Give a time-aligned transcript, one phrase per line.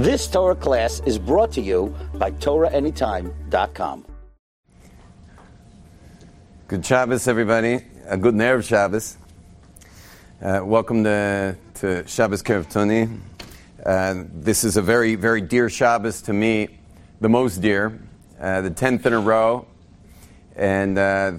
[0.00, 4.06] This Torah class is brought to you by TorahAnytime.com.
[6.68, 7.84] Good Shabbos, everybody.
[8.06, 9.18] A good Erev Shabbos.
[10.40, 13.20] Uh, welcome to, to Shabbos Kerev.
[13.84, 16.78] Uh, this is a very, very dear Shabbos to me,
[17.20, 18.00] the most dear,
[18.40, 19.66] uh, the tenth in a row,
[20.56, 21.32] and uh,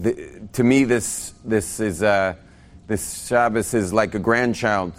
[0.00, 2.34] the, to me, this this is uh,
[2.88, 4.94] this Shabbos is like a grandchild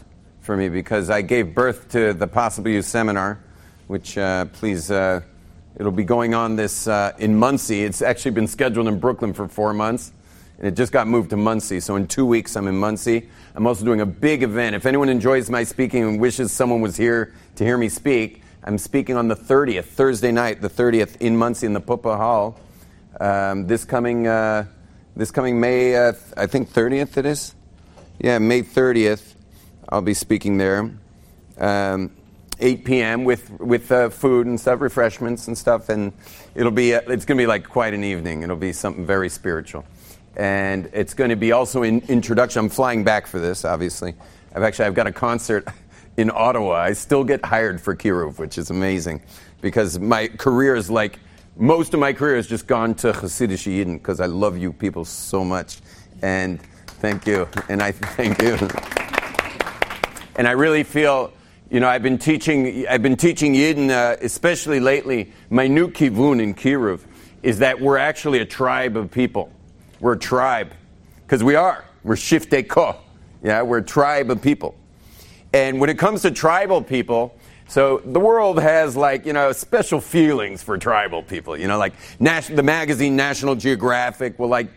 [0.48, 3.40] for me because I gave birth to the Possible Use Seminar,
[3.86, 4.90] which uh, please.
[5.80, 7.84] It'll be going on this in Monsey.
[7.84, 10.12] It's actually been scheduled in Brooklyn for four months
[10.58, 11.80] and it just got moved to Monsey.
[11.80, 13.30] So in two weeks, I'm in Monsey.
[13.56, 14.76] I'm also doing a big event.
[14.76, 18.78] If anyone enjoys my speaking and wishes someone was here to hear me speak, I'm
[18.78, 22.60] speaking on the 30th, Thursday night, the 30th, in Monsey in the Pupa Hall.
[23.20, 24.66] Um, this coming, uh,
[25.16, 27.54] this coming May, uh, I think 30th it is.
[28.20, 29.36] Yeah, May 30th,
[29.90, 30.92] I'll be speaking there.
[31.58, 32.12] Um,
[32.60, 33.24] 8 p.m.
[33.24, 36.12] with with uh, food and stuff, refreshments and stuff, and
[36.56, 38.42] it'll be uh, it's going to be like quite an evening.
[38.42, 39.86] It'll be something very spiritual
[40.38, 42.60] and it's going to be also an introduction.
[42.60, 44.14] I'm flying back for this, obviously.
[44.56, 45.68] I've actually I've got a concert
[46.18, 46.76] in Ottawa.
[46.76, 49.22] I still get hired for Kiruv, which is amazing
[49.62, 51.20] because my career is like
[51.58, 55.04] most of my career has just gone to Hasidic Yidden because I love you people
[55.04, 55.80] so much,
[56.22, 56.62] and
[57.02, 58.58] thank you, and I thank you,
[60.38, 61.34] and I really feel.
[61.70, 62.88] You know, I've been teaching.
[62.88, 65.34] I've been teaching Yidden, uh, especially lately.
[65.50, 67.02] My new kivun in Kiruv
[67.44, 69.52] is that we're actually a tribe of people
[70.00, 70.74] we're a tribe.
[71.26, 71.84] Because we are.
[72.04, 72.96] We're Shiftei Ko.
[73.44, 74.76] Yeah, we're a tribe of people.
[75.54, 80.00] And when it comes to tribal people, so the world has like, you know, special
[80.00, 81.58] feelings for tribal people.
[81.58, 84.70] You know, like Nas- the magazine National Geographic will like,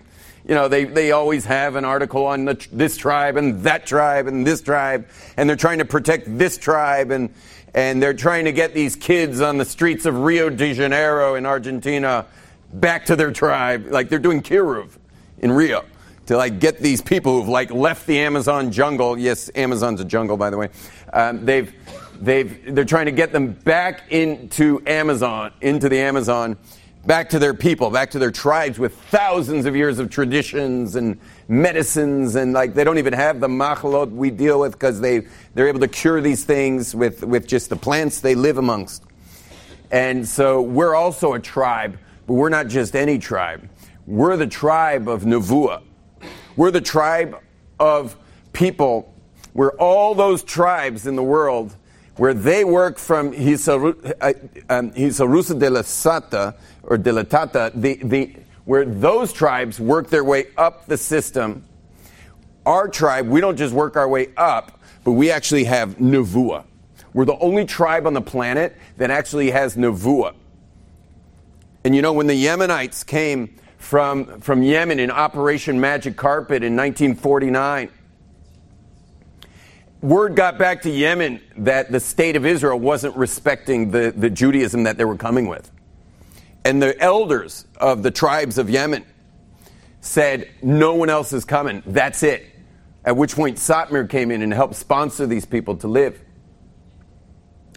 [0.51, 4.27] you know, they, they always have an article on the, this tribe and that tribe
[4.27, 7.33] and this tribe, and they're trying to protect this tribe, and,
[7.73, 11.47] and they're trying to get these kids on the streets of Rio de Janeiro in
[11.47, 12.27] Argentina
[12.73, 13.87] back to their tribe.
[13.93, 14.99] Like they're doing Kiruv
[15.39, 15.85] in Rio
[16.27, 19.17] to like get these people who've like left the Amazon jungle.
[19.17, 20.71] Yes, Amazon's a jungle, by the way.
[21.13, 21.73] Um, they've
[22.21, 26.57] they've they're trying to get them back into Amazon, into the Amazon,
[27.07, 31.19] back to their people, back to their tribes with thousands of years of traditions and
[31.49, 35.69] medicines, and like they don't even have the machalot we deal with because they they're
[35.69, 39.05] able to cure these things with with just the plants they live amongst.
[39.91, 43.69] And so we're also a tribe, but we're not just any tribe.
[44.07, 45.83] We're the tribe of Nevuah.
[46.57, 47.41] We're the tribe
[47.79, 48.17] of
[48.53, 49.15] people
[49.53, 51.75] where all those tribes in the world,
[52.21, 54.91] where they work from Hisarusa uh, um,
[55.59, 58.37] de la Sata or de la Tata, the, the,
[58.67, 61.65] where those tribes work their way up the system.
[62.67, 66.65] Our tribe, we don't just work our way up, but we actually have Nevuah.
[67.15, 70.35] We're the only tribe on the planet that actually has Nevuah.
[71.85, 76.77] And you know, when the Yemenites came from, from Yemen in Operation Magic Carpet in
[76.77, 77.89] 1949.
[80.03, 84.85] Word got back to Yemen that the state of Israel wasn't respecting the, the Judaism
[84.85, 85.71] that they were coming with.
[86.65, 89.05] And the elders of the tribes of Yemen
[90.01, 91.83] said, No one else is coming.
[91.85, 92.47] That's it.
[93.05, 96.19] At which point, Satmar came in and helped sponsor these people to live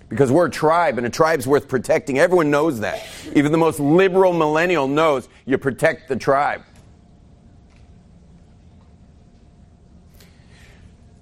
[0.09, 2.19] because we're a tribe and a tribe's worth protecting.
[2.19, 3.05] Everyone knows that.
[3.35, 6.61] Even the most liberal millennial knows you protect the tribe.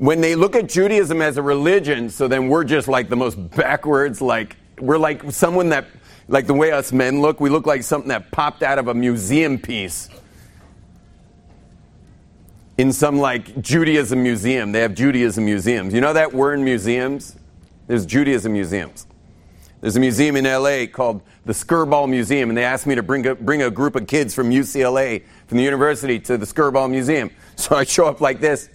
[0.01, 3.35] When they look at Judaism as a religion, so then we're just like the most
[3.51, 5.85] backwards, like, we're like someone that,
[6.27, 8.95] like the way us men look, we look like something that popped out of a
[8.95, 10.09] museum piece
[12.79, 14.71] in some like Judaism museum.
[14.71, 15.93] They have Judaism museums.
[15.93, 17.35] You know that we're in museums?
[17.85, 19.05] There's Judaism museums.
[19.81, 23.27] There's a museum in LA called the Skirball Museum, and they asked me to bring
[23.27, 27.29] a, bring a group of kids from UCLA, from the university, to the Skirball Museum.
[27.55, 28.67] So I show up like this.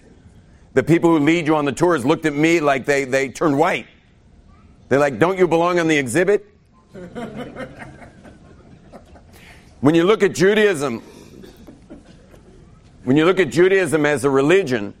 [0.77, 3.57] The people who lead you on the tours looked at me like they, they turned
[3.57, 3.87] white.
[4.89, 6.45] They're like, Don't you belong on the exhibit?
[9.81, 11.01] when you look at Judaism,
[13.05, 14.93] when you look at Judaism as a religion,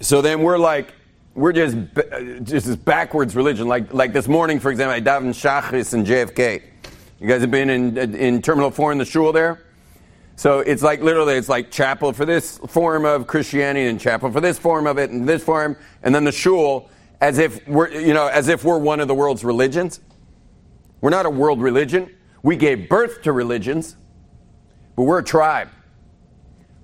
[0.00, 0.92] so then we're like,
[1.34, 1.74] we're just
[2.42, 3.66] just this backwards religion.
[3.66, 6.62] Like like this morning, for example, I davened Shachris in JFK.
[7.18, 9.65] You guys have been in in Terminal Four in the shul there.
[10.36, 14.40] So it's like literally, it's like chapel for this form of Christianity and chapel for
[14.40, 16.90] this form of it and this form, and then the shul
[17.22, 20.00] as if we're you know as if we're one of the world's religions.
[21.00, 22.14] We're not a world religion.
[22.42, 23.96] We gave birth to religions,
[24.94, 25.68] but we're a tribe.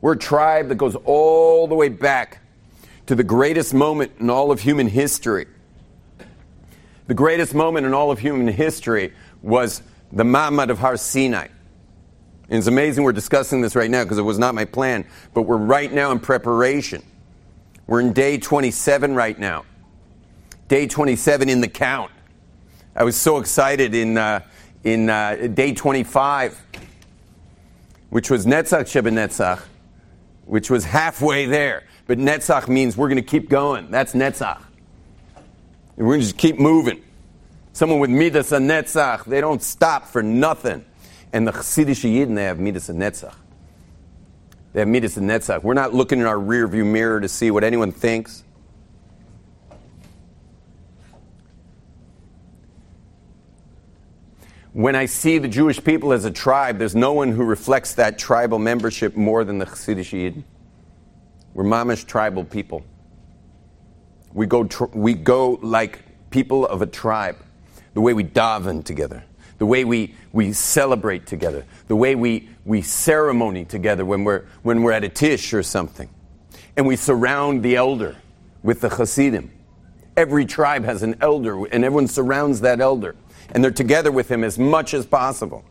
[0.01, 2.41] We're a tribe that goes all the way back
[3.07, 5.47] to the greatest moment in all of human history.
[7.07, 9.13] The greatest moment in all of human history
[9.43, 11.49] was the Ma'amad of Har Sinai.
[12.53, 15.45] And it's amazing we're discussing this right now because it was not my plan, but
[15.45, 17.03] we're right now in preparation.
[17.87, 19.65] We're in day 27 right now.
[20.69, 22.11] Day 27 in the count.
[22.95, 24.41] I was so excited in, uh,
[24.85, 26.61] in uh, day 25,
[28.11, 29.63] which was Netzach Sheba Netzach,
[30.45, 31.85] which was halfway there.
[32.07, 33.91] But Netzach means we're going to keep going.
[33.91, 34.61] That's Netzach.
[35.97, 37.03] And we're going to just keep moving.
[37.73, 40.85] Someone with Midas and Netzach, they don't stop for nothing.
[41.33, 43.35] And the Chassidish Yidden, they have Midas and Netzach.
[44.73, 45.63] They have Midas and Netzach.
[45.63, 48.45] We're not looking in our rearview mirror to see what anyone thinks.
[54.73, 58.19] When I see the Jewish people as a tribe, there's no one who reflects that
[58.19, 60.45] tribal membership more than the Chassidish Yidden.
[61.53, 62.83] We're mamish tribal people.
[64.33, 66.01] We go, tr- we go like
[66.31, 67.37] people of a tribe.
[67.93, 69.23] The way we daven together,
[69.59, 74.83] the way we, we celebrate together, the way we, we ceremony together when we're, when
[74.83, 76.09] we're at a tish or something.
[76.77, 78.17] And we surround the elder
[78.63, 79.51] with the Hasidim.
[80.17, 83.15] Every tribe has an elder, and everyone surrounds that elder.
[83.51, 85.65] And they're together with him as much as possible.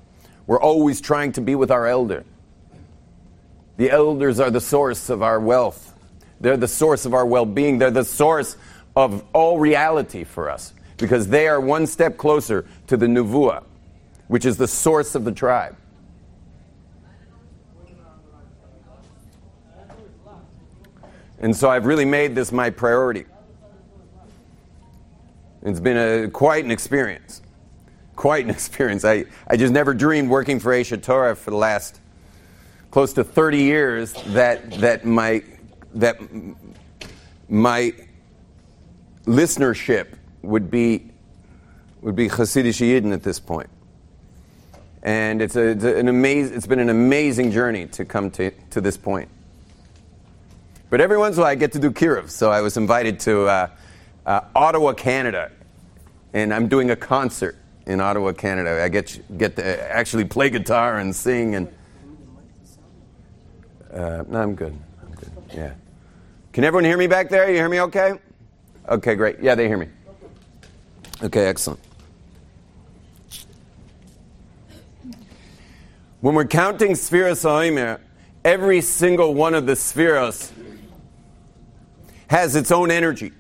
[0.48, 2.26] We're always trying to be with our elder.
[3.78, 5.94] The elders are the source of our wealth.
[6.40, 7.78] They're the source of our well being.
[7.78, 8.58] They're the source
[8.96, 13.64] of all reality for us because they are one step closer to the Nevuah,
[14.32, 15.76] which is the source of the tribe.
[21.40, 23.26] And so I've really made this my priority.
[25.64, 27.42] It's been a, quite an experience.
[28.16, 29.04] Quite an experience.
[29.04, 32.00] I, I just never dreamed working for Aish Torah for the last
[32.90, 35.44] close to 30 years that, that, my,
[35.96, 36.18] that
[37.50, 37.94] my
[39.26, 41.12] listenership would be,
[42.00, 43.70] would be Hasidic Yidden at this point.
[45.04, 48.82] And it's, a, it's, an amaz- it's been an amazing journey to come to, to
[48.82, 49.30] this point.
[50.90, 53.20] But every once in a while I get to do Kiruv, so I was invited
[53.22, 53.70] to uh,
[54.26, 55.52] uh, Ottawa, Canada,
[56.34, 57.56] and I'm doing a concert
[57.86, 58.84] in Ottawa, Canada.
[58.84, 61.74] I get, get to actually play guitar and sing and
[63.94, 64.78] uh, no, I'm good.
[65.02, 65.32] I'm good.
[65.54, 65.74] Yeah.
[66.54, 67.50] Can everyone hear me back there?
[67.50, 68.14] You hear me okay?
[68.88, 69.40] Okay, great.
[69.42, 69.90] Yeah, they hear me.
[71.22, 71.80] Okay, excellent.
[76.22, 78.00] When we're counting spheres Oimer,
[78.46, 80.54] every single one of the spheres
[82.30, 83.32] has its own energy.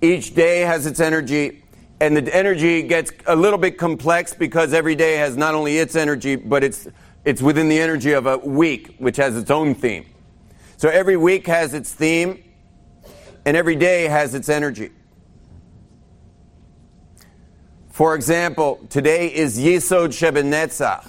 [0.00, 1.64] Each day has its energy,
[2.00, 5.96] and the energy gets a little bit complex because every day has not only its
[5.96, 6.86] energy, but it's
[7.24, 10.06] it's within the energy of a week, which has its own theme.
[10.76, 12.44] So every week has its theme,
[13.44, 14.90] and every day has its energy.
[17.88, 21.08] For example, today is Yisod Shebenetzach.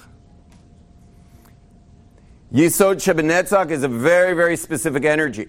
[2.54, 5.48] Yisod Shebenetzach is a very, very specific energy.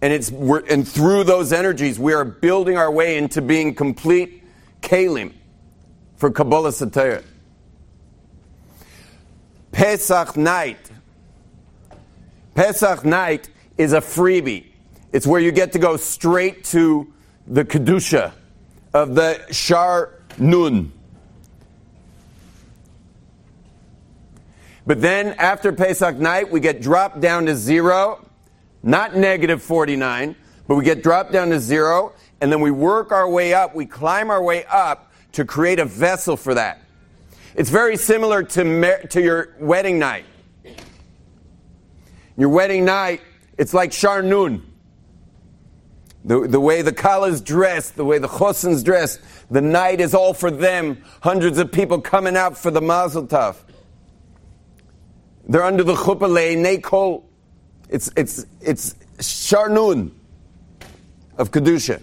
[0.00, 4.42] And, it's, and through those energies, we are building our way into being complete
[4.80, 5.34] kalim
[6.16, 7.24] for Kabbalas HaTorah.
[9.72, 10.90] Pesach night.
[12.54, 14.64] Pesach night is a freebie.
[15.12, 17.12] It's where you get to go straight to
[17.46, 18.32] the Kedusha
[18.94, 20.92] of the Shar Nun.
[24.86, 28.24] But then after Pesach night, we get dropped down to zero,
[28.82, 30.36] not negative 49,
[30.68, 33.84] but we get dropped down to zero, and then we work our way up, we
[33.84, 36.82] climb our way up to create a vessel for that.
[37.56, 40.24] It's very similar to, mar- to your wedding night.
[42.36, 43.22] Your wedding night,
[43.58, 44.62] it's like Sharnun.
[46.24, 50.34] The, the way the Kala's dressed, the way the Chosin's dressed, the night is all
[50.34, 51.02] for them.
[51.22, 53.56] Hundreds of people coming out for the Mazel Tov.
[55.48, 57.22] They're under the chuppah nekol.
[57.88, 60.10] It's, it's, it's Sharnun
[61.38, 62.02] of Kedusha.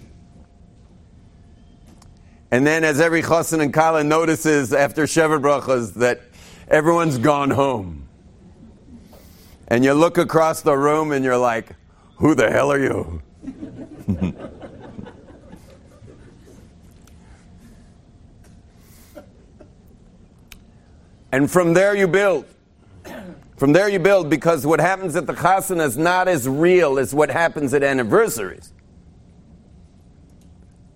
[2.51, 6.21] And then, as every chassan and kala notices after Sheva Brachas that
[6.67, 8.07] everyone's gone home.
[9.67, 11.75] And you look across the room and you're like,
[12.17, 13.23] who the hell are you?
[21.31, 22.45] and from there you build.
[23.63, 27.15] From there you build because what happens at the chasana is not as real as
[27.15, 28.73] what happens at anniversaries.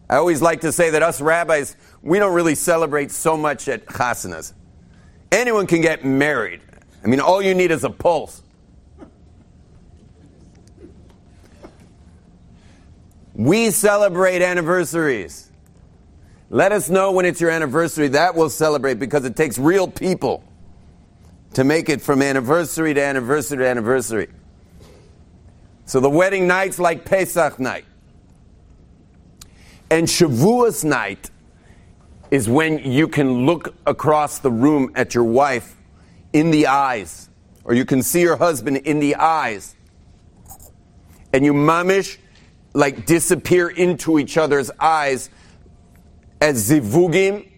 [0.09, 3.85] I always like to say that us rabbis, we don't really celebrate so much at
[3.85, 4.51] chasanas.
[5.31, 6.59] Anyone can get married.
[7.05, 8.43] I mean, all you need is a pulse.
[13.33, 15.49] We celebrate anniversaries.
[16.49, 18.09] Let us know when it's your anniversary.
[18.09, 20.43] That we'll celebrate because it takes real people
[21.57, 24.27] to make it from anniversary to anniversary to anniversary.
[25.85, 27.85] So the wedding night's like Pesach night.
[29.89, 31.31] And Shavuos night
[32.29, 35.75] is when you can look across the room at your wife
[36.31, 37.27] in the eyes,
[37.63, 39.75] or you can see your husband in the eyes,
[41.33, 42.19] and you mamish
[42.75, 45.31] like disappear into each other's eyes
[46.39, 47.49] as zivugim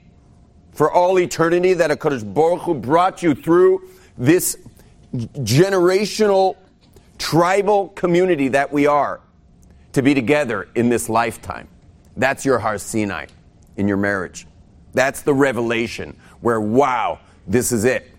[0.79, 4.55] for all eternity that HaKadosh Baruch Hu brought you through this
[5.13, 6.55] generational
[7.17, 9.19] tribal community that we are
[9.91, 11.67] to be together in this lifetime.
[12.15, 13.25] That's your Har Sinai
[13.75, 14.47] in your marriage.
[14.93, 18.09] That's the revelation where, wow, this is it.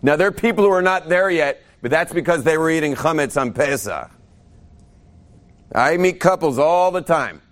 [0.00, 2.94] Now, there are people who are not there yet, but that's because they were eating
[2.94, 4.10] chametz on Pesach.
[5.74, 7.42] I meet couples all the time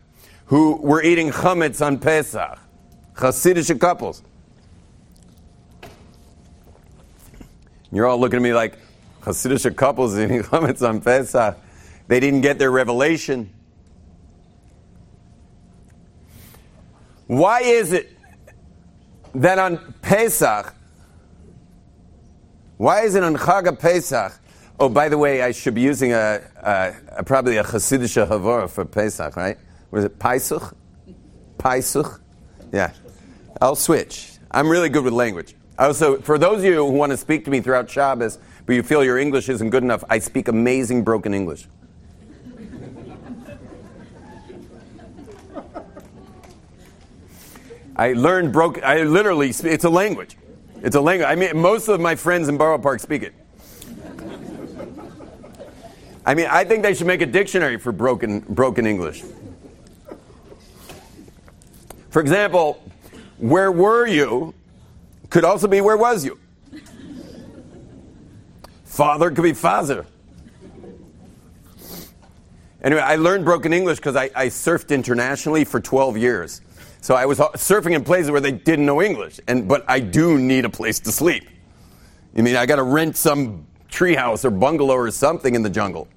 [0.47, 2.59] who were eating chametz on Pesach,
[3.19, 4.23] Hasidic couples.
[7.91, 8.79] You're all looking at me like,
[9.23, 11.59] Hasidic couples eating chametz on Pesach.
[12.07, 13.53] They didn't get their revelation.
[17.27, 18.17] Why is it
[19.35, 20.75] that on Pesach,
[22.79, 24.41] why is it on Chag Pesach?
[24.81, 28.71] Oh, by the way, I should be using a, a, a probably a Hasidic Havor
[28.71, 29.59] for Pesach, right?
[29.91, 30.75] Was it Pesach?
[31.59, 32.21] Pesach?
[32.73, 32.93] Yeah.
[33.61, 34.33] I'll switch.
[34.51, 35.55] I'm really good with language.
[35.79, 38.83] Also, for those of you who want to speak to me throughout Shabbos, but you
[38.83, 41.67] feel your English isn't good enough, I speak amazing broken English.
[47.97, 50.37] I learned broken, I literally, it's a language.
[50.83, 51.29] It's a language.
[51.29, 53.35] I mean, most of my friends in Borough Park speak it.
[56.25, 59.25] I mean, I think they should make a dictionary for broken, broken English.
[62.11, 62.83] For example,
[63.39, 64.55] where were you
[65.31, 66.39] could also be where was you?
[68.85, 70.07] Father could be father.
[72.83, 76.61] Anyway, I learned broken English because I, I surfed internationally for 12 years.
[77.01, 80.01] So I was uh, surfing in places where they didn't know English, and but I
[80.01, 81.49] do need a place to sleep.
[82.37, 86.09] I mean, I got to rent some treehouse or bungalow or something in the jungle,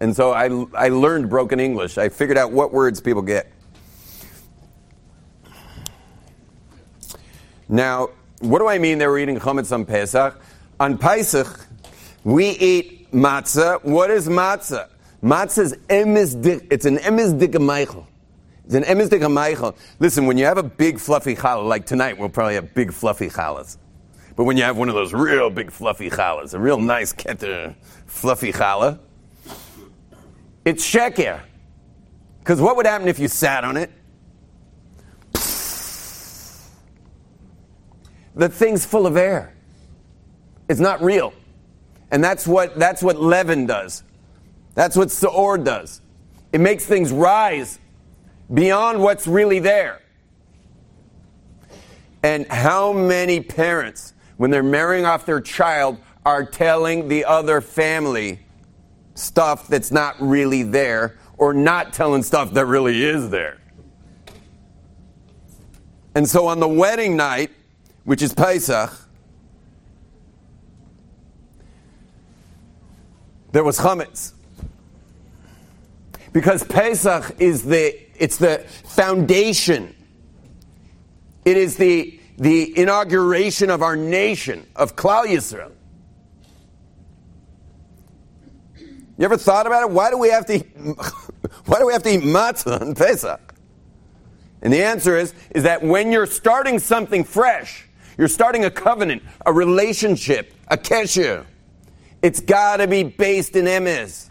[0.00, 1.98] and so I I learned broken English.
[1.98, 3.52] I figured out what words people get.
[7.72, 8.10] Now,
[8.40, 8.98] what do I mean?
[8.98, 10.38] They were eating chametz on Pesach.
[10.78, 11.66] On Pesach,
[12.22, 13.82] we eat matzah.
[13.82, 14.90] What is matzah?
[15.22, 18.06] Matzah is emes It's an emes Michael.
[18.66, 19.74] It's an emes Michael.
[20.00, 23.30] Listen, when you have a big fluffy challah, like tonight, we'll probably have big fluffy
[23.30, 23.78] challahs.
[24.36, 27.74] But when you have one of those real big fluffy challahs, a real nice keter
[28.04, 28.98] fluffy challah,
[30.66, 31.40] it's sheker.
[32.40, 33.90] Because what would happen if you sat on it?
[38.34, 39.54] The thing's full of air.
[40.68, 41.32] It's not real.
[42.10, 44.02] And that's what, that's what leaven does.
[44.74, 46.00] That's what Saor does.
[46.52, 47.78] It makes things rise
[48.52, 50.00] beyond what's really there.
[52.22, 58.38] And how many parents, when they're marrying off their child, are telling the other family
[59.14, 63.58] stuff that's not really there or not telling stuff that really is there?
[66.14, 67.50] And so on the wedding night,
[68.04, 68.92] which is Pesach,
[73.52, 74.32] there was chametz.
[76.32, 79.94] Because Pesach is the it's the foundation.
[81.44, 85.72] It is the the inauguration of our nation of Klal Yisrael.
[89.18, 89.90] You ever thought about it?
[89.90, 90.76] Why do we have to eat,
[91.66, 93.54] why do we have to eat matzah on Pesach?
[94.62, 97.86] And the answer is is that when you're starting something fresh,
[98.18, 101.46] you're starting a covenant, a relationship, a kesher.
[102.22, 104.30] It's got to be based in emes.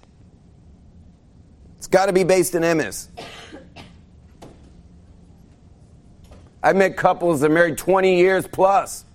[1.77, 3.07] It's got to be based in emes.
[6.63, 9.05] I've met couples that married 20 years plus.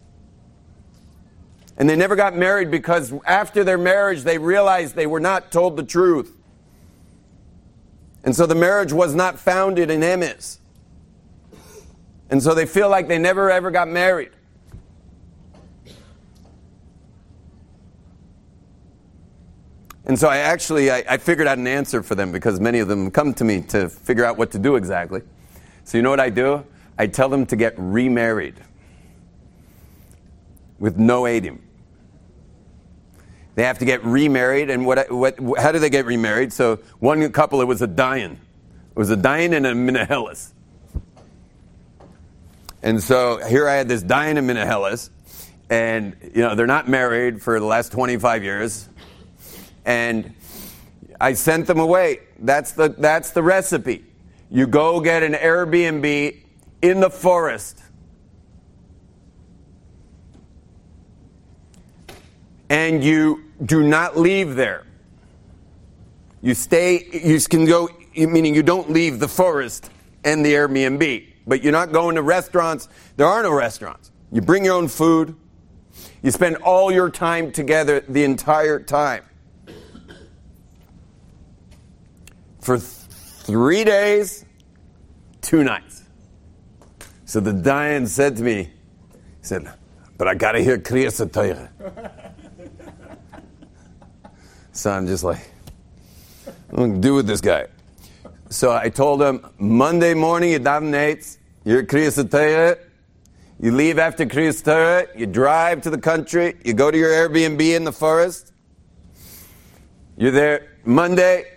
[1.79, 5.77] And they never got married because after their marriage, they realized they were not told
[5.77, 6.33] the truth.
[8.25, 10.59] And so the marriage was not founded in emes.
[12.29, 14.31] And so they feel like they never ever got married.
[20.07, 22.87] And so I actually I, I, figured out an answer for them because many of
[22.87, 25.23] them come to me to figure out what to do exactly.
[25.85, 26.65] So you know what I do?
[26.97, 28.55] I tell them to get remarried
[30.79, 31.59] with no edim.
[33.57, 36.53] They have to get remarried, and what, what, how do they get remarried?
[36.53, 38.33] So one couple, it was a dayan.
[38.97, 40.53] It was a Dayan and a Minahelis.
[42.83, 45.11] And so here I had this Dayan and Minahelis,
[45.69, 48.89] and you know they're not married for the last 25 years,
[49.87, 50.35] and
[51.19, 52.21] I sent them away.
[52.41, 54.05] That's the that's the recipe.
[54.51, 56.37] You go get an Airbnb
[56.83, 57.83] in the forest.
[62.69, 64.85] And you do not leave there.
[66.43, 69.89] You stay, you can go, meaning you don't leave the forest
[70.25, 72.89] and the Airbnb, but you're not going to restaurants.
[73.17, 74.11] There are no restaurants.
[74.33, 75.37] You bring your own food.
[76.23, 79.23] You spend all your time together the entire time.
[82.67, 82.89] For th-
[83.47, 84.45] three days,
[85.41, 86.03] two nights.
[87.25, 88.71] So the Dayan said to me, he
[89.41, 89.73] said,
[90.19, 91.21] but I got to hear Kriyas
[94.73, 95.49] So I'm just like,
[96.71, 97.69] I'm going to do with this guy.
[98.49, 101.85] So I told him, Monday morning you daven nates, you're
[103.61, 107.85] you leave after Kriyas you drive to the country, you go to your Airbnb in
[107.85, 108.53] the forest,
[110.17, 111.56] you're there Monday,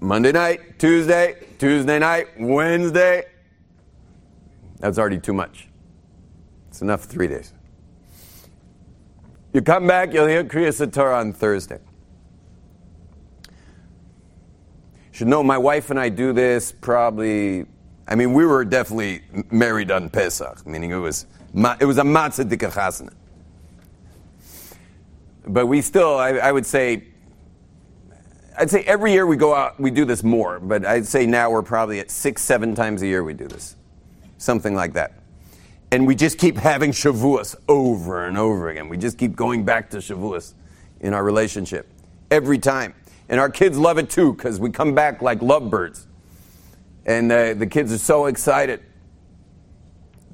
[0.00, 3.24] Monday night, Tuesday, Tuesday night, Wednesday.
[4.78, 5.68] That's already too much.
[6.68, 7.54] It's enough three days.
[9.54, 11.80] You come back, you'll hear Kriyas Torah on Thursday.
[13.48, 13.52] You
[15.12, 17.64] should know my wife and I do this probably.
[18.06, 21.26] I mean, we were definitely married on Pesach, meaning it was
[21.80, 23.14] it was a matzah dikachasana.
[25.46, 27.04] But we still, I, I would say,
[28.58, 31.50] I'd say every year we go out, we do this more, but I'd say now
[31.50, 33.76] we're probably at six, seven times a year we do this.
[34.38, 35.12] Something like that.
[35.92, 38.88] And we just keep having Shavuos over and over again.
[38.88, 40.54] We just keep going back to Shavuos
[41.00, 41.88] in our relationship
[42.30, 42.94] every time.
[43.28, 46.06] And our kids love it too because we come back like lovebirds.
[47.04, 48.82] And uh, the kids are so excited.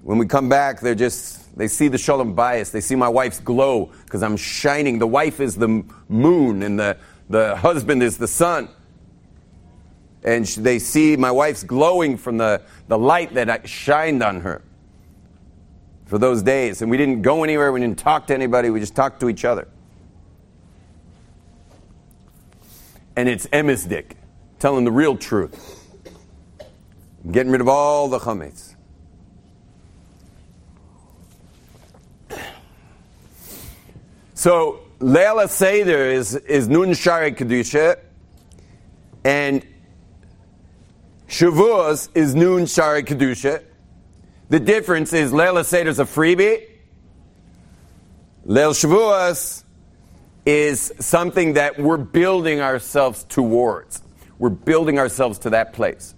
[0.02, 2.70] When we come back, they're just, they see the shalom bayis.
[2.70, 4.98] They see my wife's glow because I'm shining.
[4.98, 6.96] The wife is the moon and the,
[7.28, 8.68] the husband is the sun.
[10.24, 14.62] And they see my wife's glowing from the, the light that shined on her
[16.06, 16.82] for those days.
[16.82, 19.44] And we didn't go anywhere, we didn't talk to anybody, we just talked to each
[19.44, 19.66] other.
[23.16, 24.12] And it's emisdik,
[24.58, 25.80] telling the real truth,
[27.30, 28.74] getting rid of all the chametz.
[34.34, 37.98] So Leila Seder is, is Nun Shari Kedusha,
[39.24, 39.66] and
[41.26, 43.64] Shavuos is Nun Shari Kedusha.
[44.48, 46.68] The difference is Leila Seder is a freebie.
[48.46, 49.64] Leil Shavuos
[50.46, 54.02] is something that we're building ourselves towards.
[54.38, 56.14] We're building ourselves to that place.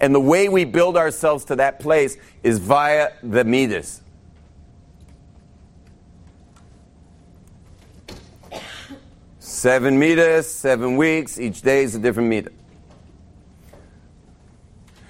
[0.00, 4.02] And the way we build ourselves to that place is via the Midas.
[9.58, 12.52] Seven meters, seven weeks, each day is a different meter.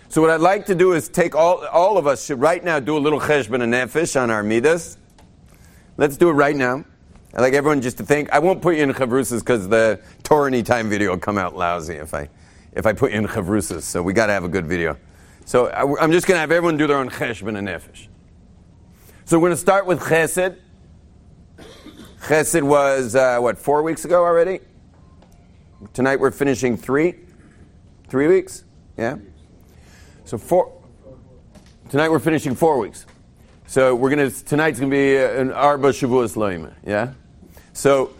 [0.09, 2.81] So what I'd like to do is take all, all of us should right now
[2.81, 4.97] do a little cheshbon and nefesh on our midas.
[5.99, 6.83] Let's do it right now.
[7.35, 8.33] I'd like everyone just to think.
[8.33, 11.97] I won't put you in chavrusas because the Torah anytime video will come out lousy
[11.97, 12.31] if I,
[12.73, 13.83] if I put you in chavrusas.
[13.83, 14.97] So we got to have a good video.
[15.45, 18.07] So I, am just going to have everyone do their own cheshbon and nefesh.
[19.27, 20.57] So we're going to start with chesed.
[22.23, 24.61] Chesed was, uh, what, four weeks ago already?
[25.93, 27.15] Tonight we're finishing three?
[28.09, 28.65] Three weeks?
[28.97, 29.19] Yeah?
[30.25, 30.73] So four,
[31.89, 33.07] tonight we're finishing four weeks.
[33.67, 37.13] So we're to, tonight's to be an Arba Shavuos Laima, yeah?
[37.73, 38.15] So,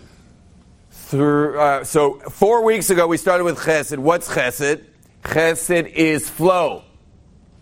[0.91, 3.99] through, uh, so four weeks ago we started with Chesed.
[3.99, 4.85] What's Chesed?
[5.25, 6.85] Chesed is flow.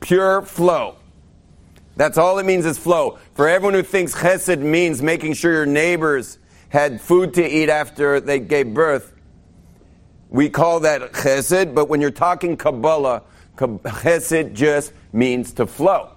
[0.01, 0.96] Pure flow.
[1.97, 3.19] That's all it means is flow.
[3.35, 8.21] For everyone who thinks chesed means making sure your neighbors had food to eat after
[8.21, 9.15] they gave birth,
[10.29, 13.23] we call that chesed, but when you're talking Kabbalah,
[13.57, 16.11] chesed just means to flow.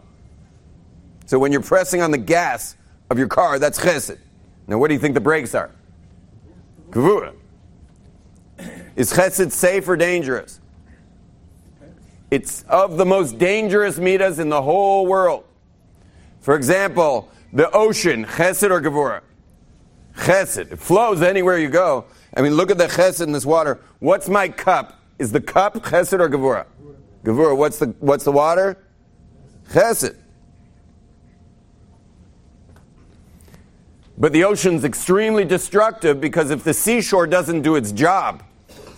[1.25, 2.75] So when you're pressing on the gas
[3.09, 4.17] of your car, that's chesed.
[4.67, 5.71] Now, what do you think the brakes are?
[6.89, 7.33] Gevura.
[8.97, 10.59] Is chesed safe or dangerous?
[12.31, 15.45] It's of the most dangerous midas in the whole world.
[16.41, 19.21] For example, the ocean, chesed or gevura?
[20.15, 20.71] Chesed.
[20.71, 22.05] It flows anywhere you go.
[22.35, 23.79] I mean, look at the chesed in this water.
[23.99, 24.99] What's my cup?
[25.17, 26.65] Is the cup chesed or gevura?
[27.23, 27.55] Gevura.
[27.55, 28.77] What's the, what's the water?
[29.71, 30.15] Chesed.
[34.17, 38.43] But the ocean's extremely destructive because if the seashore doesn't do its job,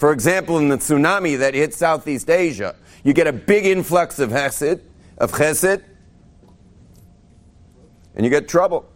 [0.02, 2.74] For example, in the tsunami that hit Southeast Asia,
[3.04, 4.82] you get a big influx of chesed,
[5.20, 5.84] of chesed,
[8.16, 8.88] and you get trouble.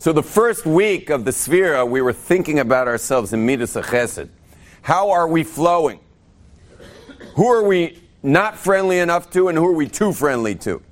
[0.00, 4.28] So the first week of the Sphira, we were thinking about ourselves in Midas Chesed.
[4.82, 6.00] How are we flowing?
[7.34, 10.82] Who are we not friendly enough to, and who are we too friendly to?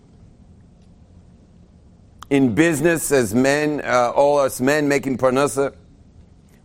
[2.30, 5.74] In business, as men, uh, all us men making parnasa,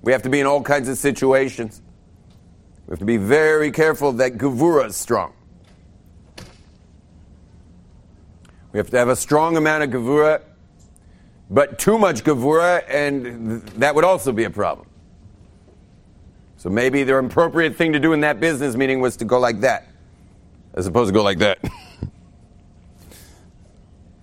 [0.01, 1.81] we have to be in all kinds of situations.
[2.87, 5.33] We have to be very careful that gevura is strong.
[8.71, 10.41] We have to have a strong amount of gevura
[11.51, 14.87] but too much gavura, and that would also be a problem.
[16.55, 19.59] So maybe the appropriate thing to do in that business meeting was to go like
[19.59, 19.87] that,
[20.73, 21.59] as opposed to go like that.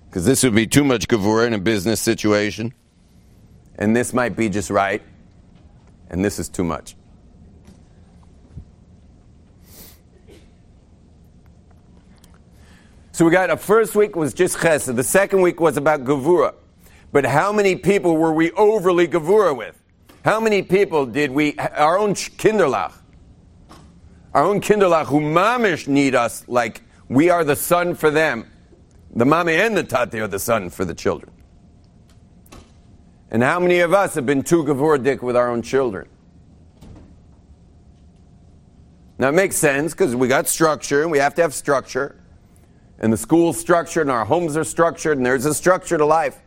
[0.09, 2.73] Because this would be too much gavura in a business situation,
[3.77, 5.03] and this might be just right,
[6.09, 6.97] and this is too much.
[13.19, 14.95] So we got a first week was just chesed.
[14.95, 16.55] The second week was about gavura.
[17.11, 19.77] But how many people were we overly gavura with?
[20.25, 22.93] How many people did we, our own kinderlach,
[24.33, 28.49] our own kinderlach who mamish need us like we are the sun for them.
[29.17, 31.33] The mommy and the tate are the sun for the children.
[33.33, 36.09] And how many of us have been too gavurdik with our own children?
[39.19, 42.15] Now it makes sense because we got structure and we have to have structure.
[43.01, 46.39] And the school's structured and our homes are structured and there's a structure to life.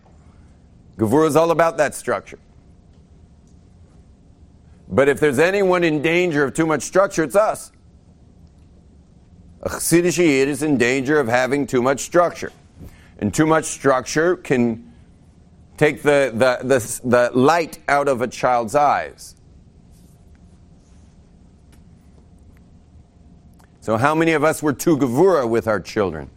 [0.98, 2.40] Gevura is all about that structure.
[4.90, 7.72] But if there's anyone in danger of too much structure, it's us.
[9.62, 12.52] A Yid is in danger of having too much structure.
[13.20, 14.92] And too much structure can
[15.78, 19.36] take the, the, the, the light out of a child's eyes.
[23.80, 26.30] So, how many of us were too gevura with our children?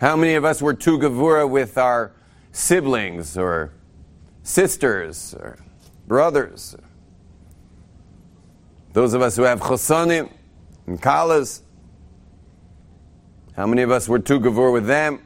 [0.00, 2.12] How many of us were too gevura with our
[2.52, 3.72] siblings or
[4.42, 5.58] sisters or
[6.06, 6.76] brothers.
[8.92, 10.28] Those of us who have chosanim
[10.86, 11.62] and kalas,
[13.54, 15.20] how many of us were too gavur with them?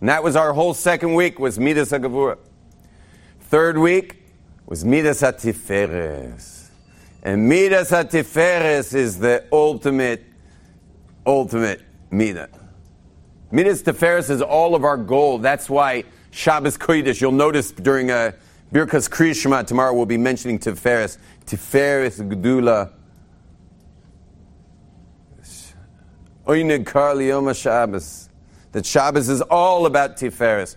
[0.00, 2.38] And that was our whole second week was Midas HaGavura.
[3.40, 4.22] Third week
[4.66, 6.68] was Midas HaTiferes.
[7.22, 10.24] And Midas HaTiferes is the ultimate,
[11.26, 12.48] ultimate Midah.
[13.50, 15.38] Midas Tiferes is all of our goal.
[15.38, 18.32] That's why Shabbos Kodesh, you'll notice during a uh,
[18.72, 21.18] Birkas Kriyishma tomorrow we'll be mentioning Tiferes.
[21.46, 22.90] Tiferes Gdula.
[26.46, 28.28] Yoma Shabbos.
[28.72, 30.76] That Shabbos is all about Tiferes.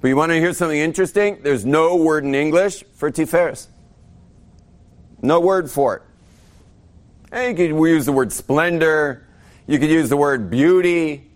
[0.00, 1.38] But you want to hear something interesting?
[1.42, 3.66] There's no word in English for Tiferes.
[5.20, 6.02] No word for it.
[7.32, 9.26] And you could use the word splendor.
[9.66, 11.30] You could use the word beauty.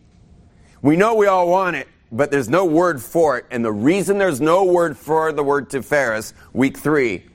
[0.83, 3.47] We know we all want it, but there's no word for it.
[3.51, 7.27] And the reason there's no word for the word Tiferes, week three,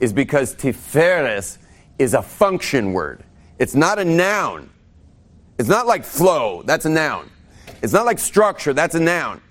[0.00, 1.58] is because Tiferes
[1.98, 3.22] is a function word.
[3.58, 4.70] It's not a noun.
[5.58, 7.30] It's not like flow, that's a noun.
[7.82, 9.42] It's not like structure, that's a noun.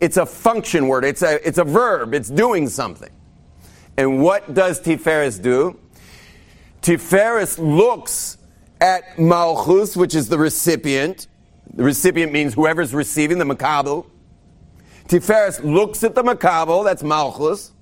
[0.00, 3.10] It's a function word, it's a, it's a verb, it's doing something.
[3.98, 5.78] And what does Tiferes do?
[6.82, 8.38] Tiferes looks
[8.86, 11.26] at Malchus, which is the recipient,
[11.74, 14.06] the recipient means whoever's receiving the makabel.
[15.08, 17.72] Tiferes looks at the makabel, that's Malchus,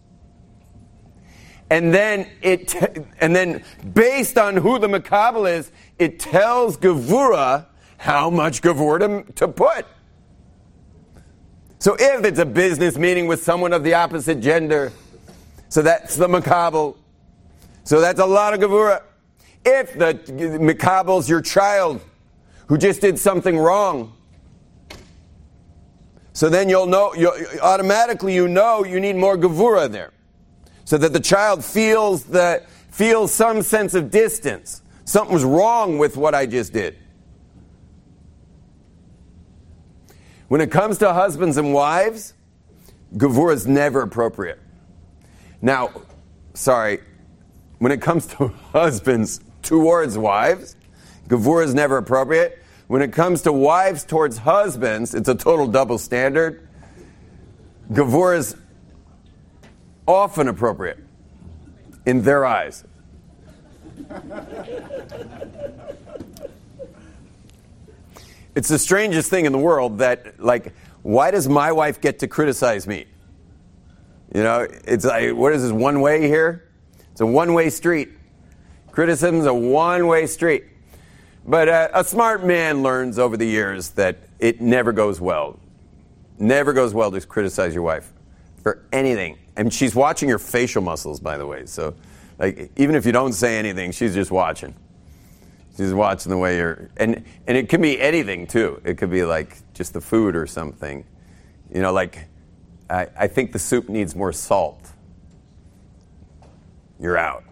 [1.68, 2.74] and then it,
[3.20, 3.62] and then
[3.92, 7.66] based on who the makabel is, it tells Gevura
[7.98, 9.86] how much Gevura to, to put.
[11.80, 14.90] So if it's a business meeting with someone of the opposite gender,
[15.68, 16.96] so that's the makabel.
[17.84, 19.02] So that's a lot of Gevura.
[19.64, 20.14] If the
[20.60, 22.00] makabel's your child,
[22.66, 24.12] who just did something wrong.
[26.32, 30.12] So then you'll know, you'll, automatically you know you need more gavura there.
[30.84, 34.82] So that the child feels that, feels some sense of distance.
[35.04, 36.96] Something's wrong with what I just did.
[40.48, 42.34] When it comes to husbands and wives,
[43.14, 44.60] gavura is never appropriate.
[45.62, 45.90] Now,
[46.54, 47.00] sorry,
[47.78, 50.76] when it comes to husbands towards wives,
[51.28, 52.62] Gavur is never appropriate.
[52.86, 56.68] When it comes to wives towards husbands, it's a total double standard.
[57.90, 58.56] Gavur is
[60.06, 60.98] often appropriate
[62.06, 62.84] in their eyes.
[68.54, 72.28] it's the strangest thing in the world that, like, why does my wife get to
[72.28, 73.06] criticize me?
[74.34, 76.68] You know, it's like, what is this, one way here?
[77.12, 78.10] It's a one way street.
[78.94, 80.64] Criticism's a one way street.
[81.46, 85.58] But uh, a smart man learns over the years that it never goes well.
[86.38, 88.12] Never goes well to criticize your wife
[88.62, 89.38] for anything.
[89.56, 91.66] And she's watching your facial muscles, by the way.
[91.66, 91.94] So,
[92.38, 94.74] like, even if you don't say anything, she's just watching.
[95.76, 98.80] She's watching the way you're, and and it can be anything too.
[98.84, 101.04] It could be like just the food or something.
[101.72, 102.28] You know, like
[102.88, 104.92] I, I think the soup needs more salt.
[107.00, 107.42] You're out.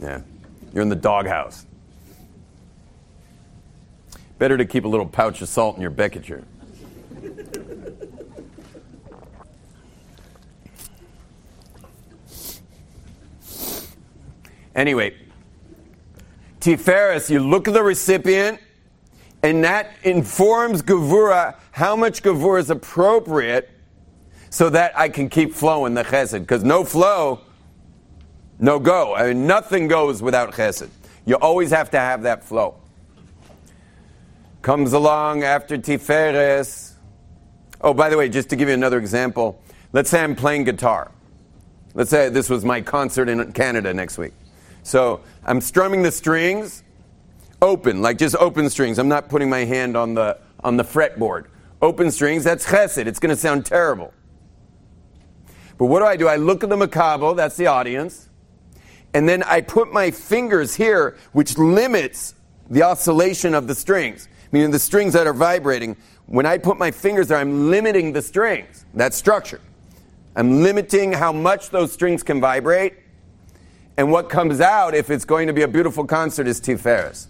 [0.00, 0.22] Yeah,
[0.72, 1.66] you're in the doghouse.
[4.38, 6.44] Better to keep a little pouch of salt in your beckature.
[14.74, 15.14] Anyway,
[16.60, 18.60] Tiferes, you look at the recipient,
[19.42, 23.68] and that informs Gevura how much Gevura is appropriate
[24.48, 26.40] so that I can keep flowing the chesed.
[26.40, 27.40] Because no flow,
[28.60, 29.14] no go.
[29.14, 30.88] I mean, nothing goes without chesed.
[31.26, 32.76] You always have to have that flow.
[34.62, 36.92] Comes along after Tiferes.
[37.80, 41.10] Oh, by the way, just to give you another example, let's say I'm playing guitar.
[41.94, 44.32] Let's say this was my concert in Canada next week.
[44.82, 46.82] So I'm strumming the strings
[47.62, 48.98] open, like just open strings.
[48.98, 51.46] I'm not putting my hand on the, on the fretboard.
[51.82, 53.06] Open strings, that's chesed.
[53.06, 54.12] It's going to sound terrible.
[55.78, 56.28] But what do I do?
[56.28, 58.29] I look at the makabel, that's the audience,
[59.14, 62.34] and then I put my fingers here, which limits
[62.68, 65.96] the oscillation of the strings, meaning the strings that are vibrating.
[66.26, 69.60] When I put my fingers there, I'm limiting the strings, that structure.
[70.36, 72.94] I'm limiting how much those strings can vibrate
[73.96, 77.26] and what comes out, if it's going to be a beautiful concert, is Tiferes.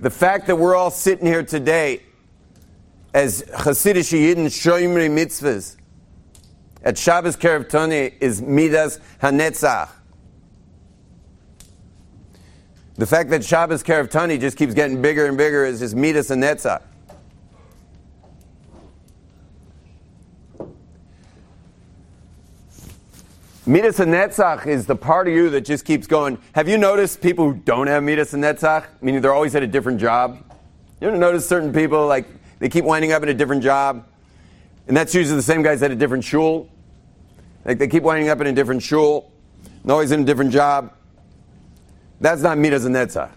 [0.00, 2.00] The fact that we're all sitting here today
[3.12, 5.76] as Hasidic Yidden Shoymri mitzvahs
[6.82, 9.90] at Shabbos Kerev is Midas Hanetzach.
[13.00, 16.82] The fact that Shabbos Kerev just keeps getting bigger and bigger is just Midas Hanetzach.
[23.64, 26.36] Midas and Netzach is the part of you that just keeps going.
[26.52, 28.84] Have you noticed people who don't have Midas and Netzach?
[29.00, 30.44] Meaning they're always at a different job.
[31.00, 32.26] You ever notice certain people, like,
[32.58, 34.06] they keep winding up in a different job?
[34.88, 36.68] And that's usually the same guys at a different shul.
[37.64, 39.32] Like, they keep winding up in a different shul,
[39.84, 40.92] and always in a different job.
[42.20, 43.30] That's not Midas and Netzach.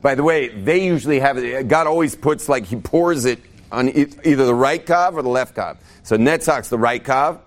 [0.00, 3.88] By the way, they usually have it, God always puts, like, He pours it on
[3.88, 5.76] either the right kav or the left kav.
[6.02, 7.40] So Netzach's the right kav.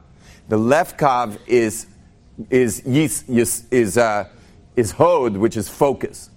[0.49, 1.87] The left kav is
[2.49, 4.27] is yis, yis, is uh,
[4.75, 6.29] is hod, which is focus.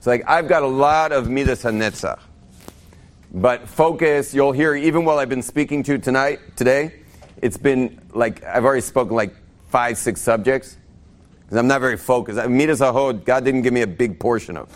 [0.00, 2.20] So like I've got a lot of midas hanetzach,
[3.32, 4.34] but focus.
[4.34, 6.94] You'll hear even while I've been speaking to tonight today.
[7.40, 9.34] It's been like I've already spoken like
[9.68, 10.76] five six subjects
[11.48, 12.46] because I'm not very focused.
[12.46, 14.68] Midas hod, God didn't give me a big portion of.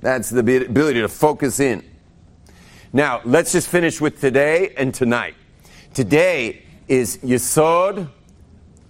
[0.00, 1.82] That's the ability to focus in.
[2.92, 5.36] Now let's just finish with today and tonight.
[5.94, 8.10] Today is Yisod,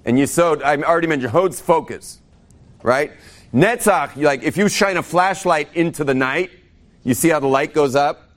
[0.04, 2.18] and Yisod, I already mentioned, Hod's focus,
[2.82, 3.12] right?
[3.54, 6.50] Netzach, like if you shine a flashlight into the night,
[7.04, 8.30] you see how the light goes up?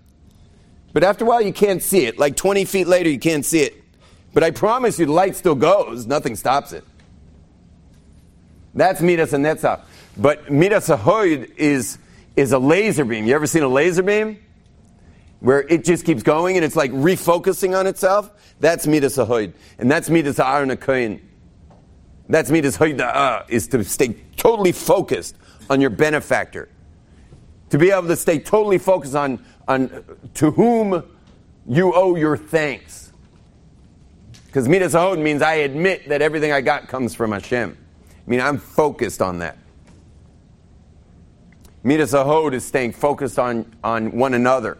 [0.93, 2.19] But after a while, you can't see it.
[2.19, 3.81] Like 20 feet later, you can't see it.
[4.31, 6.83] But I promise you, the light still goes, nothing stops it.
[8.75, 9.81] That's Midas and Netzach.
[10.17, 11.97] But Midas Ahoid is,
[12.35, 13.25] is a laser beam.
[13.25, 14.39] You ever seen a laser beam?
[15.39, 18.31] Where it just keeps going and it's like refocusing on itself?
[18.59, 19.53] That's Midas Ahoid.
[19.79, 21.21] And that's Midas Aaron Akoin.
[22.27, 25.35] That's Midas Hoida'ah, is to stay totally focused
[25.69, 26.69] on your benefactor.
[27.69, 30.03] To be able to stay totally focused on, on
[30.35, 31.03] to whom
[31.67, 33.11] you owe your thanks.
[34.47, 37.77] Because Midas Ahod means I admit that everything I got comes from Hashem.
[38.25, 39.57] I mean, I'm focused on that.
[41.83, 44.79] Midas Ahod is staying focused on, on one another.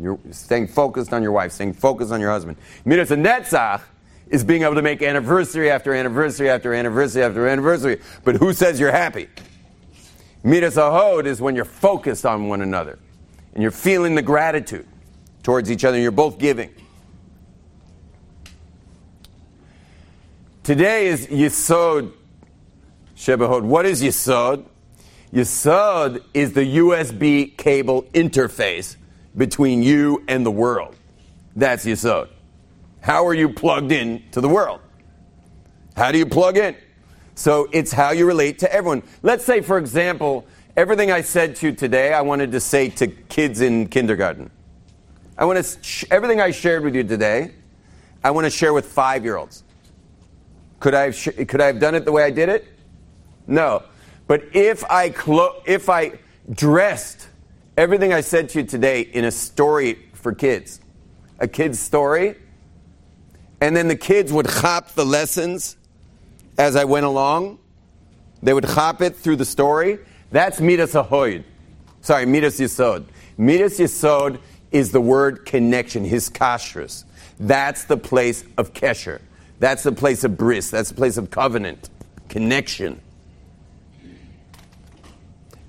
[0.00, 2.56] You're staying focused on your wife, staying focused on your husband.
[2.86, 3.82] Midas Netzach
[4.28, 8.00] is being able to make anniversary after anniversary after anniversary after anniversary.
[8.24, 9.28] But who says you're happy?
[10.42, 12.98] Midas Ahod is when you're focused on one another
[13.52, 14.86] and you're feeling the gratitude
[15.42, 16.70] towards each other and you're both giving.
[20.62, 22.12] Today is Yisod
[23.20, 23.64] Shebahod.
[23.64, 24.64] What is Yisod?
[25.30, 28.96] Yisod is the USB cable interface
[29.36, 30.96] between you and the world.
[31.54, 32.30] That's Yisod.
[33.02, 34.80] How are you plugged in to the world?
[35.98, 36.74] How do you plug in?
[37.34, 39.02] So it's how you relate to everyone.
[39.22, 43.06] Let's say, for example, everything I said to you today, I wanted to say to
[43.06, 44.50] kids in kindergarten.
[45.36, 47.52] I want to sh- everything I shared with you today,
[48.24, 49.62] I want to share with five year olds.
[50.78, 52.66] Could I sh- could I have done it the way I did it?
[53.50, 53.82] No.
[54.26, 56.12] But if I clo- if I
[56.50, 57.28] dressed
[57.76, 60.80] everything I said to you today in a story for kids,
[61.40, 62.36] a kid's story,
[63.60, 65.76] and then the kids would hop the lessons
[66.58, 67.58] as I went along.
[68.42, 69.98] They would hop it through the story.
[70.30, 71.44] That's Midas Ahoid.
[72.00, 73.04] Sorry, Midas Yisod.
[73.36, 74.38] Midas Yisod
[74.70, 77.04] is the word connection, hiskashrus.
[77.38, 79.20] That's the place of kesher.
[79.58, 80.70] That's the place of bris.
[80.70, 81.90] That's the place of covenant,
[82.28, 83.00] connection.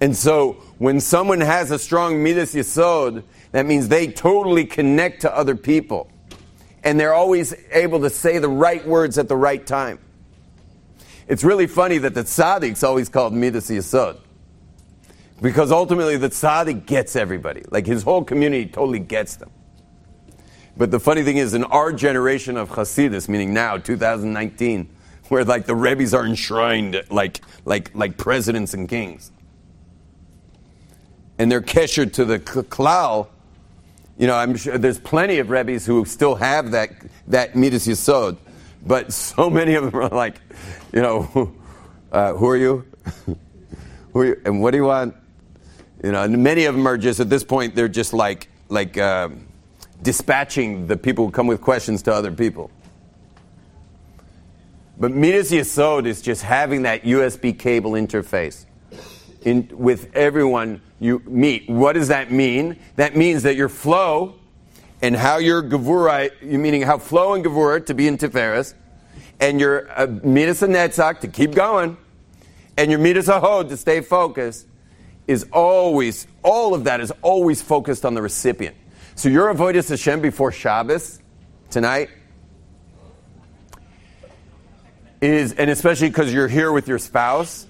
[0.02, 5.34] And so when someone has a strong Midas Yisod, that means they totally connect to
[5.34, 6.10] other people.
[6.84, 10.00] And they're always able to say the right words at the right time.
[11.28, 14.18] It's really funny that the tzaddik's always called Midas Yisod.
[15.40, 17.64] Because ultimately the tzaddik gets everybody.
[17.70, 19.52] Like his whole community totally gets them.
[20.76, 24.90] But the funny thing is, in our generation of Hasidus, meaning now, 2019,
[25.28, 29.32] where like the Rebbe's are enshrined like, like, like presidents and kings,
[31.42, 33.28] and they're kesher to the klal,
[34.20, 36.92] you know, I'm sure there's plenty of Rebbe's who still have that,
[37.30, 38.38] that Midas Yisod,
[38.86, 40.40] but so many of them are like,
[40.94, 41.52] you know,
[42.12, 42.86] uh, who are you?
[44.14, 44.42] who are you?
[44.46, 45.16] And what do you want?
[46.04, 49.00] You know, and many of them are just at this point they're just like like
[49.00, 49.30] uh,
[50.04, 52.70] dispatching the people who come with questions to other people.
[55.00, 58.68] But Midas Yisod is just having that USB cable interface
[59.42, 61.70] in, with everyone you meet.
[61.70, 62.78] What does that mean?
[62.96, 64.36] That means that your flow
[65.02, 68.76] and how your gevura, meaning how flow and gevura to be in Tiferes,
[69.40, 71.98] and your uh, Midas and Netzach to keep going,
[72.78, 74.68] and your Midas Ahod to stay focused,
[75.28, 78.76] is always, all of that is always focused on the recipient.
[79.16, 81.20] So your avoidas Hashem before Shabbos
[81.70, 82.10] tonight
[85.20, 87.66] is, and especially because you're here with your spouse,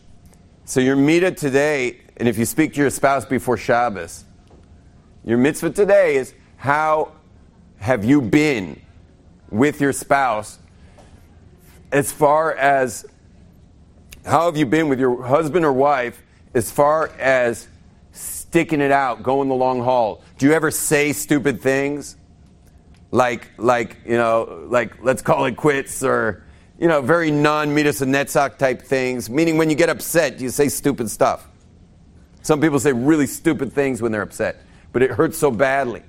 [0.65, 4.25] so your mitzvah today, and if you speak to your spouse before Shabbos,
[5.25, 7.13] your mitzvah today is how
[7.77, 8.79] have you been
[9.49, 10.59] with your spouse
[11.91, 13.05] as far as
[14.25, 16.21] how have you been with your husband or wife
[16.53, 17.67] as far as
[18.11, 20.23] sticking it out, going the long haul?
[20.37, 22.15] Do you ever say stupid things?
[23.09, 26.43] Like, like, you know, like, let's call it quits or,
[26.81, 29.29] you know, very non and netzach type things.
[29.29, 31.47] Meaning when you get upset, you say stupid stuff.
[32.41, 36.01] Some people say really stupid things when they're upset, but it hurts so badly.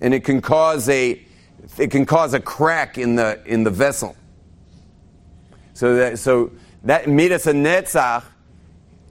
[0.00, 1.24] And it can cause a,
[1.78, 4.16] it can cause a crack in the, in the vessel.
[5.74, 6.50] So that, so
[6.82, 8.24] that midas and netzach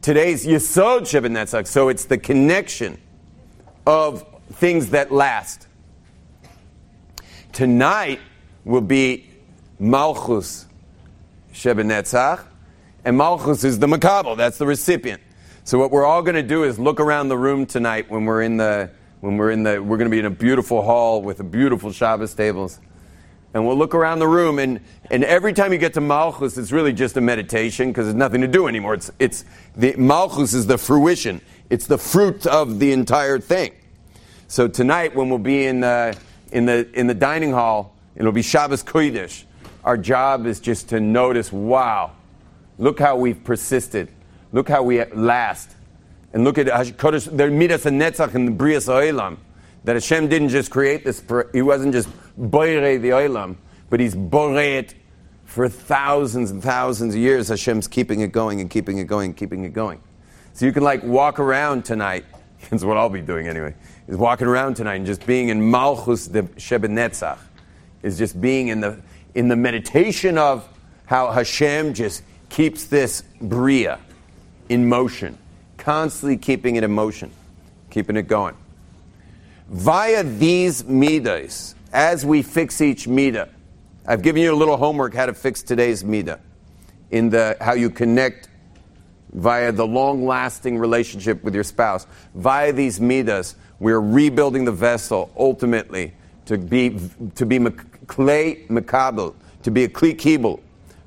[0.01, 2.99] Today's Yisod Sheba Netzach, so it's the connection
[3.87, 5.65] of things that last.
[7.53, 8.19] Tonight
[8.65, 9.29] will be
[9.79, 10.67] Malchus
[11.51, 12.45] Sheba Netzach,
[13.05, 15.21] and Malchus is the Makabel, that's the recipient.
[15.65, 18.41] So what we're all going to do is look around the room tonight when we're
[18.41, 21.39] in the when we're in the we're going to be in a beautiful hall with
[21.39, 22.79] a beautiful Shabbos tables.
[23.53, 26.71] And we'll look around the room and, and every time you get to malchus it's
[26.71, 28.95] really just a meditation because there's nothing to do anymore.
[28.95, 29.45] It's, it's
[29.75, 31.39] the malchus is the fruition.
[31.69, 33.71] It's the fruit of the entire thing.
[34.47, 36.17] So tonight when we'll be in the,
[36.51, 39.45] in the, in the dining hall it'll be shabbos kodesh
[39.83, 42.11] our job is just to notice wow
[42.77, 44.09] Look how we've persisted.
[44.51, 45.75] Look how we last.
[46.33, 49.37] And look at Kodesh, there midas and netzach in the Brias Oilam.
[49.83, 51.21] That Hashem didn't just create this,
[51.51, 52.07] he wasn't just
[52.37, 53.57] boire the Oilam,
[53.89, 54.95] but he's bore it
[55.43, 57.49] for thousands and thousands of years.
[57.49, 60.01] Hashem's keeping it going and keeping it going and keeping it going.
[60.53, 62.25] So you can like walk around tonight.
[62.69, 63.75] That's what I'll be doing anyway.
[64.07, 67.39] Is walking around tonight and just being in Malchus de Shebenetzach.
[68.03, 68.99] Is just being in the
[69.35, 70.67] in the meditation of
[71.05, 73.99] how Hashem just keeps this bria
[74.69, 75.37] in motion,
[75.77, 77.31] constantly keeping it in motion,
[77.89, 78.55] keeping it going.
[79.69, 83.49] Via these midas, as we fix each midah,
[84.05, 86.39] I've given you a little homework how to fix today's midah
[87.11, 88.49] in the how you connect
[89.31, 92.05] via the long-lasting relationship with your spouse.
[92.35, 96.13] Via these midas, we're rebuilding the vessel ultimately
[96.45, 96.99] to be
[97.35, 97.59] to be
[98.05, 99.33] kli makabel,
[99.63, 100.59] to be a kli kibel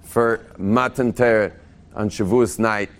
[0.03, 1.53] for Matan Torah
[1.94, 2.90] on Shavuos night.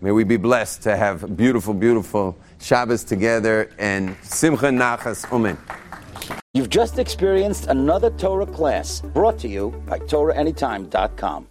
[0.00, 5.30] May we be blessed to have beautiful, beautiful Shabbos together and Simcha Nachas.
[5.32, 5.58] Amen.
[6.54, 11.46] You've just experienced another Torah class brought to you by TorahAnytime.com.